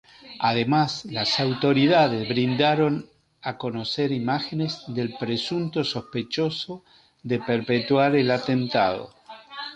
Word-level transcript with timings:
Además, 0.39 1.05
las 1.05 1.39
autoridades 1.39 2.27
dieron 2.33 3.05
a 3.43 3.59
conocer 3.59 4.11
imágenes 4.11 4.81
del 4.87 5.13
presunto 5.19 5.83
sospechoso 5.83 6.83
de 7.21 7.37
perpetrar 7.37 8.15
el 8.15 8.31
atentado. 8.31 9.13